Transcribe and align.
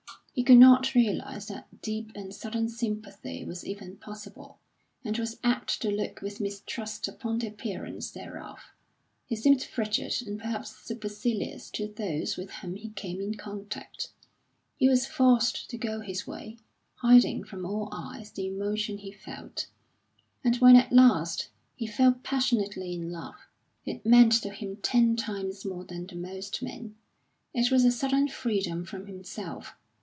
He 0.33 0.43
could 0.43 0.59
not 0.59 0.95
realise 0.95 1.47
that 1.47 1.81
deep 1.81 2.13
and 2.15 2.33
sudden 2.33 2.69
sympathy 2.69 3.43
was 3.43 3.65
even 3.65 3.97
possible, 3.97 4.59
and 5.03 5.15
was 5.17 5.37
apt 5.43 5.81
to 5.81 5.91
look 5.91 6.21
with 6.21 6.39
mistrust 6.39 7.07
upon 7.07 7.37
the 7.39 7.47
appearance 7.47 8.09
thereof. 8.09 8.57
He 9.25 9.35
seemed 9.35 9.61
frigid 9.61 10.23
and 10.25 10.39
perhaps 10.39 10.73
supercilious 10.73 11.69
to 11.71 11.85
those 11.89 12.37
with 12.37 12.49
whom 12.49 12.75
he 12.77 12.89
came 12.91 13.19
in 13.19 13.35
contact; 13.35 14.07
he 14.77 14.87
was 14.87 15.05
forced 15.05 15.69
to 15.69 15.77
go 15.77 15.99
his 15.99 16.25
way, 16.25 16.57
hiding 16.95 17.43
from 17.43 17.65
all 17.65 17.89
eyes 17.91 18.31
the 18.31 18.47
emotions 18.47 19.01
he 19.01 19.11
felt. 19.11 19.67
And 20.45 20.55
when 20.57 20.77
at 20.77 20.93
last 20.93 21.49
he 21.75 21.85
fell 21.87 22.13
passionately 22.23 22.93
in 22.93 23.11
love, 23.11 23.35
it 23.85 24.05
meant 24.05 24.31
to 24.41 24.49
him 24.49 24.77
ten 24.77 25.17
times 25.17 25.65
more 25.65 25.83
than 25.83 26.07
to 26.07 26.15
most 26.15 26.63
men; 26.63 26.95
it 27.53 27.69
was 27.69 27.83
a 27.83 27.91
sudden 27.91 28.29
freedom 28.29 28.85
from 28.85 29.07
himself. 29.07 29.73